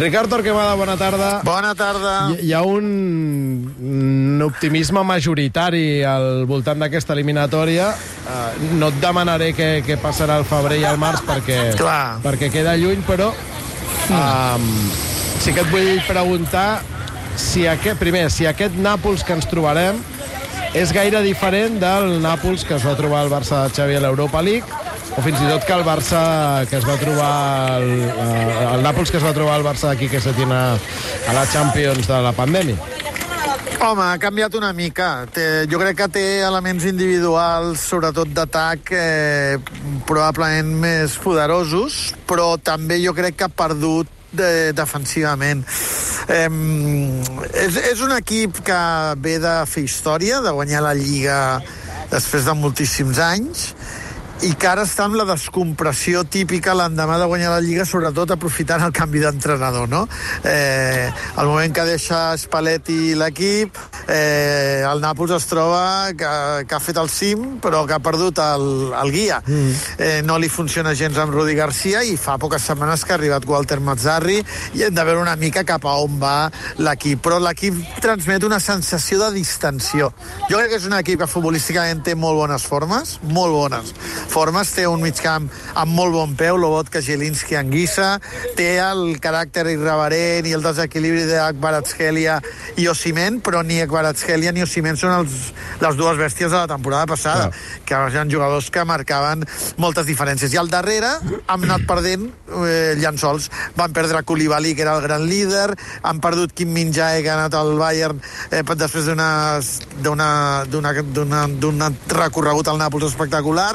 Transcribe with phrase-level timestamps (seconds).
[0.00, 1.42] Ricard Torquemada, bona tarda.
[1.44, 2.12] Bona tarda.
[2.32, 2.86] Hi, hi ha un,
[3.84, 7.90] un optimisme majoritari al voltant d'aquesta eliminatòria.
[8.24, 12.16] Uh, no et demanaré què, què passarà al febrer i al març perquè, Clar.
[12.24, 13.28] perquè queda lluny, però
[14.08, 14.66] um,
[15.44, 16.80] sí que et vull preguntar
[17.36, 20.00] si aquest, primer, si aquest Nàpols que ens trobarem
[20.72, 24.40] és gaire diferent del Nàpols que es va trobar el Barça de Xavi a l'Europa
[24.40, 24.79] League
[25.16, 26.20] o fins i tot que el Barça
[26.70, 27.34] que es va trobar
[27.80, 31.34] el, eh, el Nàpols que es va trobar el Barça d'aquí que se tiene a
[31.34, 32.78] la Champions de la pandèmia.
[33.80, 35.24] Home, ha canviat una mica.
[35.32, 39.56] Té, jo crec que té elements individuals, sobretot d'atac, eh,
[40.04, 45.64] probablement més poderosos, però també jo crec que ha perdut de, defensivament.
[46.28, 46.50] Eh,
[47.64, 48.82] és, és un equip que
[49.16, 51.40] ve de fer història, de guanyar la Lliga
[52.12, 53.70] després de moltíssims anys,
[54.40, 58.80] i que ara està amb la descompressió típica l'endemà de guanyar la Lliga, sobretot aprofitant
[58.86, 60.06] el canvi d'entrenador, no?
[60.48, 63.76] Eh, el moment que deixa Spalletti l'equip,
[64.08, 65.82] eh, el Nàpols es troba
[66.16, 66.30] que,
[66.64, 68.64] que ha fet el cim, però que ha perdut el,
[68.96, 69.42] el guia.
[69.44, 69.74] Mm.
[70.06, 73.44] Eh, no li funciona gens amb Rudi Garcia i fa poques setmanes que ha arribat
[73.44, 76.48] Walter Mazzarri i hem de veure una mica cap a on va
[76.80, 77.20] l'equip.
[77.26, 80.14] Però l'equip transmet una sensació de distensió.
[80.48, 83.94] Jo crec que és un equip que futbolísticament té molt bones formes, molt bones
[84.30, 88.14] formes, té un migcamp amb molt bon peu, Lobotka, Zielinski, Anguissa,
[88.58, 92.38] té el caràcter irreverent i el desequilibri d'Akbaratskelia
[92.80, 95.50] i Osimen, però ni Akbaratskelia ni Osimen són els,
[95.82, 97.84] les dues bèsties de la temporada passada, Clar.
[97.86, 99.44] que eren jugadors que marcaven
[99.80, 100.54] moltes diferències.
[100.54, 101.12] I al darrere
[101.46, 103.50] han anat perdent eh, llençols.
[103.76, 107.56] Van perdre Koulibaly, que era el gran líder, han perdut Kim Min-jae, que ha anat
[107.58, 110.10] al Bayern eh, després d'un
[112.14, 113.72] recorregut al Nàpols espectacular,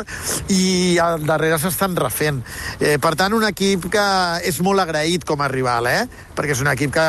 [0.50, 2.42] i al darrere s'estan refent.
[2.80, 4.04] Eh, per tant, un equip que
[4.46, 6.04] és molt agraït com a rival, eh?
[6.36, 7.06] perquè és un equip que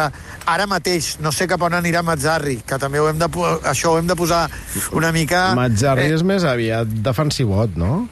[0.47, 3.27] ara mateix, no sé cap on anirà Mazzarri, que també ho hem de,
[3.67, 4.47] això ho hem de posar
[4.93, 5.51] una mica...
[5.59, 8.07] Mazzarri és més aviat defensivot, no?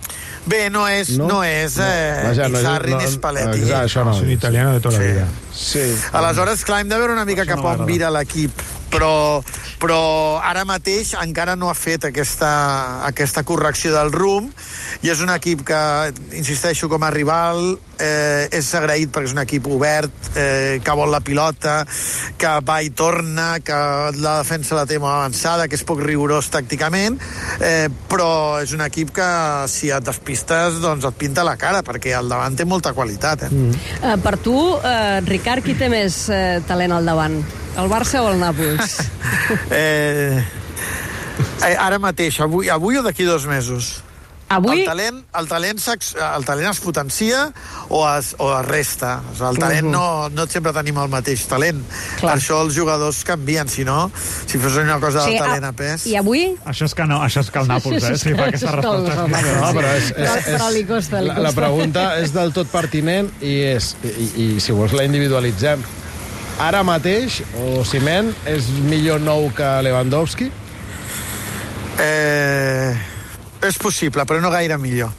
[0.44, 3.62] Bé, no és, no, no és eh, Vaja, no és- Izzarri no- ni Spalletti.
[3.62, 4.12] Exacte, això no.
[4.12, 5.04] Es un italiano de toda Sí.
[5.06, 5.28] la vida.
[5.54, 5.84] Sí.
[6.12, 8.52] Aleshores, clar, hem de veure una mica cap no on vira l'equip,
[8.94, 9.42] però,
[9.82, 10.00] però
[10.38, 12.50] ara mateix encara no ha fet aquesta,
[13.08, 14.54] aquesta correcció del rumb
[15.02, 15.80] i és un equip que,
[16.38, 21.10] insisteixo, com a rival eh, és agraït perquè és un equip obert, eh, que vol
[21.12, 21.82] la pilota,
[22.38, 23.80] que va i torna, que
[24.20, 27.18] la defensa la té molt avançada, que és poc rigorós tàcticament,
[27.60, 29.28] eh, però és un equip que
[29.70, 33.48] si et despistes doncs et pinta la cara, perquè al davant té molta qualitat.
[33.48, 33.52] Eh?
[33.52, 33.82] Mm.
[34.00, 37.42] Uh, per tu, uh, Ricard, qui té més uh, talent al davant?
[37.74, 38.98] El Barça o el Nàpols?
[39.74, 40.40] Eh,
[41.66, 43.98] eh, ara mateix, avui, avui o d'aquí dos mesos?
[44.48, 44.82] Avui?
[44.82, 47.40] El talent, el, talent el talent es potencia
[47.88, 49.16] o es, o es resta.
[49.32, 51.80] O sigui, el talent no, no sempre tenim el mateix talent.
[52.20, 52.20] Clar.
[52.20, 54.10] Per això els jugadors canvien, si no,
[54.46, 56.06] si fos una cosa del talent a pes...
[56.12, 56.46] I avui?
[56.70, 58.20] Això és que no, això és que el Nàpols, eh?
[58.20, 59.26] Sí, fa aquesta resposta.
[59.26, 61.60] No, però, és, és, és, però li costa, li la, la costa.
[61.64, 65.84] pregunta és del tot pertinent i, és, i, i si vols la individualitzem.
[66.62, 67.40] Ara mateix,
[67.80, 70.50] Osimhen és millor nou que Lewandowski?
[71.98, 72.94] Eh,
[73.64, 75.10] és possible, però no gaire millor.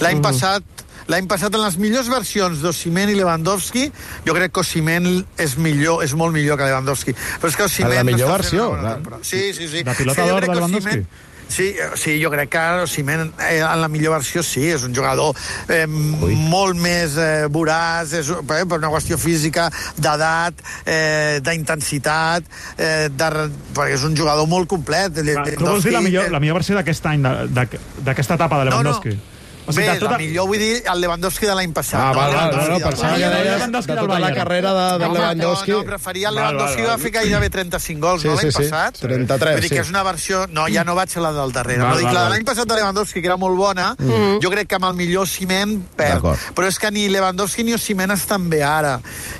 [0.00, 0.22] L'any Mhm.
[0.22, 0.62] passat
[1.08, 3.90] L'any passat, en les millors versions d'Osimen i Lewandowski,
[4.26, 7.14] jo crec que Osimen és millor, és molt millor que Lewandowski.
[7.40, 7.92] Però és que Osimen...
[7.92, 9.24] En la millor versió, bona temporada.
[9.24, 9.82] Sí, sí, sí.
[9.84, 10.90] De pilota d'or de Lewandowski?
[10.90, 11.06] Osimhen-
[11.48, 14.94] Sí, eh, sí, jo crec que Osimhen eh, en la millor versió sí, és un
[14.94, 15.34] jugador
[15.72, 22.44] eh, molt més eh, voraç, és, un- per, una qüestió física, d'edat, eh, d'intensitat,
[22.76, 23.30] eh, de,
[23.74, 25.16] perquè és un jugador molt complet.
[25.16, 28.58] Va, Tu vols dir la millor, la millor versió d'aquest any, de- de- d'aquesta etapa
[28.60, 29.08] de Lewandowski?
[29.08, 29.37] No, no.
[29.68, 30.12] O sigui, Bé, de tota...
[30.14, 32.00] la millor vull dir el Lewandowski de l'any passat.
[32.00, 34.86] Ah, val, val, no, no, pensava que deies Lewandowski de del tota la carrera de,
[34.98, 35.70] de Home, Lewandowski.
[35.74, 38.68] No, no, preferia el Lewandowski, va fer gairebé 35 gols, Sí, no, l'any sí, sí.
[38.70, 39.00] passat?
[39.04, 40.44] 33, Vull dir que és una versió...
[40.48, 41.82] No, ja no vaig a la del darrere.
[41.84, 44.38] Val, no, dic, val, la de l'any passat de Lewandowski, que era molt bona, Mm.
[44.42, 46.24] jo crec que amb el millor ciment perd.
[46.56, 48.94] Però és que ni Lewandowski ni Osimhen estan bé ara.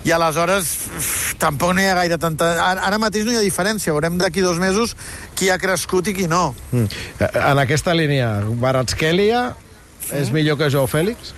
[0.05, 0.69] I aleshores
[1.39, 2.51] tampoc no hi ha gaire tanta...
[2.67, 3.93] Ara, ara mateix no hi ha diferència.
[3.95, 4.97] Veurem d'aquí dos mesos
[5.39, 6.55] qui ha crescut i qui no.
[6.73, 6.87] Mm.
[7.39, 9.55] En aquesta línia, Baratskelia
[10.15, 11.35] és millor que Joao Fèlix?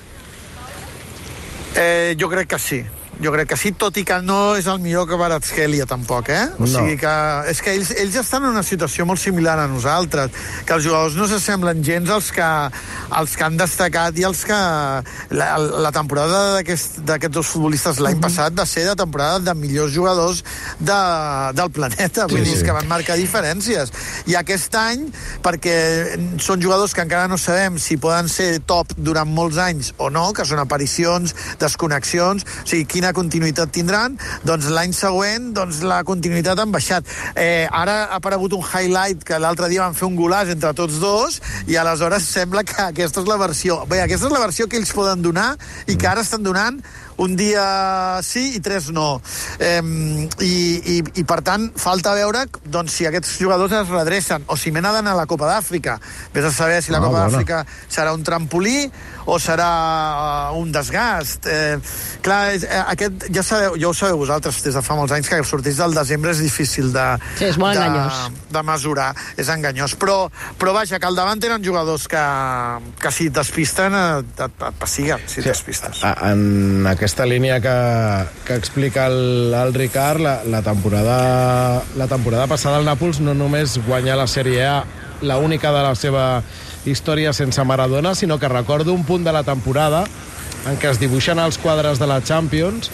[1.76, 2.80] Eh, jo crec que sí.
[3.20, 6.46] Jo crec que sí, tot i que no és el millor que Baratskelia, tampoc, eh?
[6.58, 6.66] O No.
[6.78, 7.14] sigui que...
[7.50, 10.30] És que ells, ells estan en una situació molt similar a nosaltres,
[10.64, 12.46] que els jugadors no s'assemblen gens als que,
[13.10, 14.56] als que han destacat i els que...
[15.36, 19.92] La, la temporada d'aquests d'aquest dos futbolistes l'any passat va ser de temporada de millors
[19.92, 20.40] jugadors
[20.80, 20.98] de,
[21.60, 22.64] del planeta, vull Sí, dir, sí.
[22.64, 23.92] que van marcar diferències.
[24.32, 25.04] I aquest any,
[25.44, 25.76] perquè
[26.40, 30.30] són jugadors que encara no sabem si poden ser top durant molts anys o no,
[30.32, 34.16] que són aparicions, desconnexions, o sigui, quina quina continuïtat tindran,
[34.46, 37.06] doncs l'any següent doncs, la continuïtat han baixat.
[37.34, 41.00] Eh, ara ha aparegut un highlight que l'altre dia van fer un golàs entre tots
[41.00, 43.84] dos i aleshores sembla que aquesta és la versió...
[43.90, 46.80] Bé, aquesta és la versió que ells poden donar i que ara estan donant
[47.18, 49.20] un dia sí i tres no.
[49.58, 49.80] Eh,
[50.40, 50.52] i,
[50.96, 54.80] i, I, per tant, falta veure doncs, si aquests jugadors es redrecen o si m'he
[54.80, 55.98] d'anar a la Copa d'Àfrica.
[56.34, 58.90] Vés a saber si la Ah, Copa d'Àfrica serà un trampolí
[59.26, 61.46] o serà uh, un desgast.
[61.46, 61.78] Eh,
[62.24, 65.28] clar, és, eh, aquest, ja, sabeu, ja ho sabeu vosaltres des de fa molts anys
[65.28, 67.06] que sortir del desembre és difícil de,
[67.38, 68.48] Sí, és molt de, enganyós.
[68.50, 69.10] de mesurar.
[69.36, 69.94] És enganyós.
[70.00, 70.28] Però,
[70.58, 72.24] però vaja, que al davant tenen jugadors que,
[73.00, 76.02] que si et despisten et, et, et pessiguen, si et despistes.
[76.04, 82.46] A- En aquesta línia que, que explica el, el Ricard, la, la, temporada, la temporada
[82.46, 84.84] passada el Nàpols no només guanyar la Sèrie A,
[85.26, 86.44] la única de la seva
[86.86, 90.04] història sense Maradona, sinó que recordo un punt de la temporada
[90.70, 92.92] en què es dibuixen els quadres de la Champions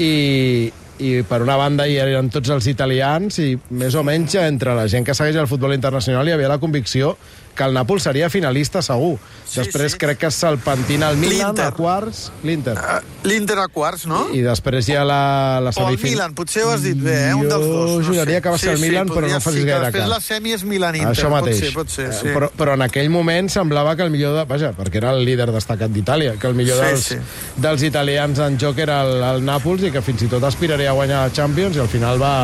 [0.00, 4.72] i, i per una banda hi eren tots els italians i més o menys entre
[4.72, 7.18] la gent que segueix el futbol internacional hi havia la convicció
[7.58, 9.16] que el Nàpols seria finalista segur.
[9.48, 9.98] Sí, després sí.
[10.00, 12.76] crec que se'l pentina el Milan a quarts, l'Inter.
[12.78, 14.26] Uh, L'Inter a quarts, no?
[14.36, 15.18] I després hi ha la,
[15.64, 16.12] la O el semifinal.
[16.14, 17.34] Milan, potser ho has dit bé, eh?
[17.34, 17.90] un dels dos.
[18.06, 20.12] Jo juraria que va ser el Milan, però podria no facis sí, gaire després cas.
[20.14, 21.12] la semi és Milan-Inter.
[21.16, 21.58] Això mateix.
[21.58, 22.32] Pot ser, pot ser, Eh, sí.
[22.36, 24.36] Però, però en aquell moment semblava que el millor...
[24.38, 27.16] De, vaja, perquè era el líder destacat d'Itàlia, que el millor Sí, dels, sí.
[27.56, 30.96] dels italians en joc era el, el Nàpols i que fins i tot aspiraria a
[30.96, 32.34] guanyar la Champions i al final va,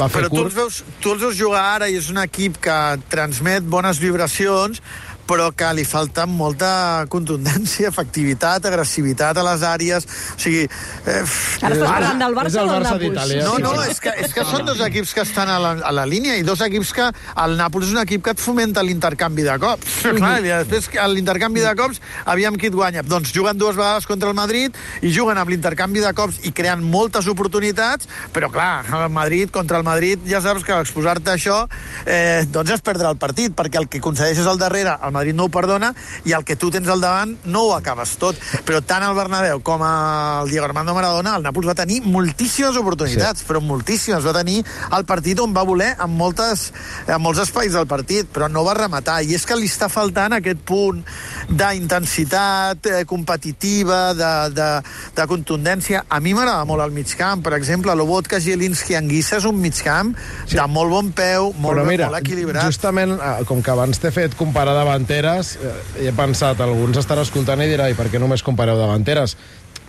[0.00, 0.54] va fer Però curt.
[0.56, 2.76] veus, tu els veus jugar ara i és un equip que
[3.12, 4.80] transmet bones vibracions, condicions
[5.28, 10.06] però que li falta molta contundència, efectivitat, agressivitat a les àrees.
[10.34, 10.64] O sigui...
[11.04, 13.34] Eh, Ara estàs parlant del és Barça o del Barça Nàpols?
[13.44, 16.06] No, no, és que, és que són dos equips que estan a la, a la
[16.08, 17.08] línia i dos equips que
[17.44, 19.98] el Nàpols és un equip que et fomenta l'intercanvi de cops.
[20.18, 23.04] Clar, i després que l'intercanvi de cops, aviam qui et guanya.
[23.04, 26.84] Doncs juguen dues vegades contra el Madrid i juguen amb l'intercanvi de cops i creen
[26.88, 31.60] moltes oportunitats, però clar, el Madrid contra el Madrid ja saps que exposar-te a això
[32.06, 35.48] eh, doncs és perdre el partit, perquè el que concedeixes al darrere, el Madrid no
[35.48, 35.92] ho perdona
[36.24, 38.38] i el que tu tens al davant no ho acabes tot.
[38.66, 43.42] Però tant el Bernabéu com el Diego Armando Maradona, el Nàpols va tenir moltíssimes oportunitats,
[43.42, 43.48] sí.
[43.48, 44.24] però moltíssimes.
[44.24, 44.62] Va tenir
[44.96, 46.68] el partit on va voler en, moltes,
[47.06, 49.20] en molts espais del partit, però no va rematar.
[49.24, 51.02] I és que li està faltant aquest punt
[51.48, 54.68] d'intensitat eh, competitiva, de, de,
[55.16, 56.04] de contundència.
[56.08, 57.42] A mi m'agrada molt el migcamp.
[57.44, 60.56] Per exemple, Lobotka, Zielinski, Anguissa és un migcamp sí.
[60.56, 62.64] de molt bon peu, molt, Però mira, molt equilibrat.
[62.68, 64.76] justament, eh, com que abans t'he fet comparar
[65.08, 69.36] davanteres, eh, he pensat, alguns estan escoltant i dirà, i per què només compareu davanteres?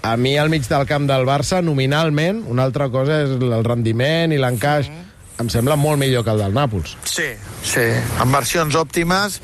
[0.01, 4.31] A mi, al mig del camp del Barça, nominalment, una altra cosa és el rendiment
[4.31, 4.89] i l'encaix,
[5.39, 6.95] em sembla molt millor que el del Nàpols.
[7.03, 7.27] Sí,
[7.63, 7.83] sí,
[8.21, 9.41] en versions òptimes,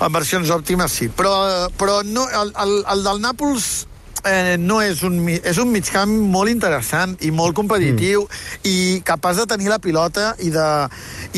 [0.00, 3.86] en versions òptimes sí, però, però no, el, el, el del Nàpols
[4.24, 8.68] eh, no és un, és un migcamp molt interessant i molt competitiu mm.
[8.68, 8.76] i
[9.06, 10.68] capaç de tenir la pilota i de,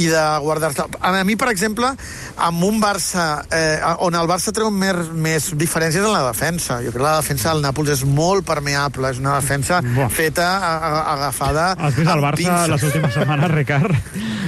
[0.01, 0.87] i de guardar-se.
[1.01, 1.93] A mi, per exemple,
[2.43, 6.81] amb un Barça eh, on el Barça treu més, més diferències en la defensa.
[6.83, 10.11] Jo crec que la defensa del Nàpols és molt permeable, és una defensa Buah.
[10.13, 12.73] feta, a, a, agafada Has vist el Barça pinces.
[12.75, 13.97] les últimes setmanes, Ricard?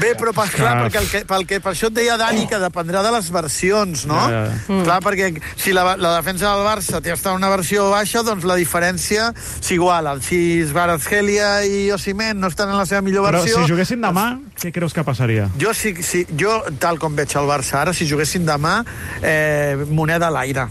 [0.01, 2.59] Bé, però per, clar, perquè el que, pel que, per això et deia Dani que
[2.61, 4.19] dependrà de les versions, no?
[4.19, 4.59] Ja, ja.
[4.67, 4.83] Mm.
[4.89, 9.31] Clar, perquè si la, la defensa del Barça té una versió baixa, doncs la diferència
[9.37, 10.17] s'iguala.
[10.25, 10.39] Si
[10.69, 13.63] Svarazgelia i Osimhen no estan en la seva millor Però versió...
[13.63, 14.29] si juguessin demà,
[14.61, 15.51] què creus que passaria?
[15.61, 18.81] Jo, si, si, jo, tal com veig el Barça ara, si juguessin demà,
[19.23, 20.69] eh, moneda a l'aire.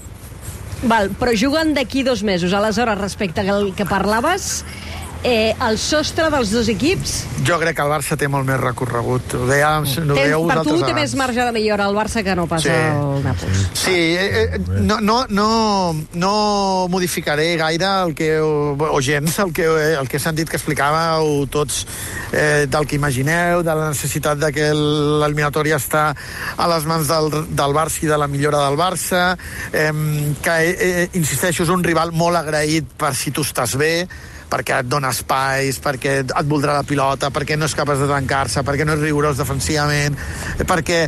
[0.84, 2.52] Val, però juguen d'aquí dos mesos.
[2.52, 4.66] Aleshores, respecte al que parlaves,
[5.24, 9.34] eh, el sostre dels dos equips, Jo crec que el Barça té molt més recorregut.
[9.36, 9.84] Ho deia, ho
[10.16, 10.94] deia per tu té abans.
[10.96, 12.70] més marge de millora el Barça que no pas Sí.
[12.70, 13.66] el Nàpols.
[13.74, 19.66] Sí, eh, eh, no, no, no, no modificaré gaire el que, o gens el que,
[20.00, 21.86] el que he sentit que explicàveu tots
[22.32, 26.16] eh, del que imagineu, de la necessitat de que l'eliminatòria està
[26.56, 29.34] a les mans del, del Barça i de la millora del Barça,
[29.74, 29.92] eh,
[30.42, 34.08] que, eh, insisteixo, és un rival molt agraït per si tu estàs bé,
[34.54, 38.62] perquè et dona espais, perquè et voldrà la pilota, perquè no és capaç de tancar-se,
[38.66, 40.18] perquè no és rigorós defensivament,
[40.70, 41.00] perquè,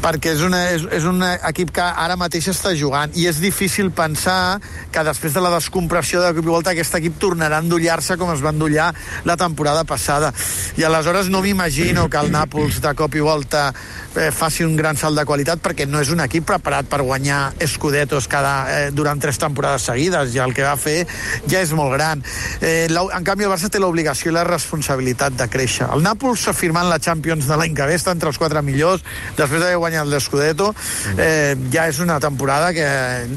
[0.00, 3.90] perquè és, una, és, és un equip que ara mateix està jugant i és difícil
[3.92, 4.58] pensar
[4.92, 8.32] que després de la descompressió de cop i volta aquest equip tornarà a endollar-se com
[8.32, 8.88] es va endollar
[9.28, 10.32] la temporada passada.
[10.80, 13.68] I aleshores no m'imagino que el Nàpols de cop i volta
[14.16, 17.52] eh, faci un gran salt de qualitat perquè no és un equip preparat per guanyar
[17.64, 21.02] escudetos cada, eh, durant tres temporades seguides i el que va fer
[21.50, 22.24] ja és molt gran.
[22.62, 25.88] Eh, Eh, en canvi, el Barça té l'obligació i la responsabilitat de créixer.
[25.94, 29.02] El Nàpols s'ha firmat la Champions de l'any que ve, està entre els quatre millors,
[29.38, 30.68] després d'haver guanyat l'Escudeto,
[31.16, 32.86] eh, ja és una temporada que,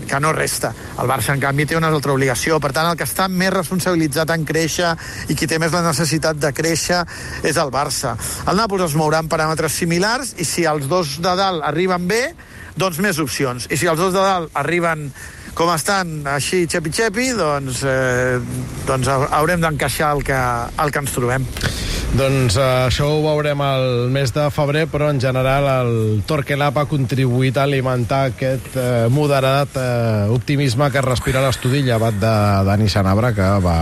[0.10, 0.74] que no resta.
[1.02, 2.60] El Barça, en canvi, té una altra obligació.
[2.62, 4.94] Per tant, el que està més responsabilitzat en créixer
[5.32, 7.02] i qui té més la necessitat de créixer
[7.42, 8.14] és el Barça.
[8.46, 12.24] El Nàpols es mourà en paràmetres similars i si els dos de dalt arriben bé,
[12.78, 13.66] doncs més opcions.
[13.72, 15.10] I si els dos de dalt arriben
[15.58, 18.40] com estan així xepi-xepi, doncs, eh,
[18.88, 20.42] doncs haurem d'encaixar el, que,
[20.82, 21.48] el que ens trobem.
[22.12, 25.94] Doncs uh, això ho veurem el mes de febrer, però en general el
[26.28, 32.34] Torquelab ha contribuït a alimentar aquest uh, moderat uh, optimisme que respira l'estudi llevat de
[32.68, 33.78] Dani Sanabra, que va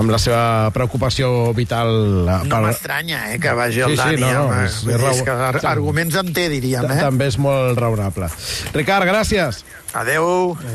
[0.00, 1.92] amb la seva preocupació vital...
[2.24, 2.48] Per...
[2.48, 4.16] No m'estranya, eh, que vagi el sí, Dani.
[4.16, 6.88] Sí, no, no, és, és, és que arguments en té, diríem.
[6.88, 7.00] Eh?
[7.04, 8.32] També és molt raonable.
[8.72, 9.60] Ricard, gràcies.
[9.92, 10.56] Adeu.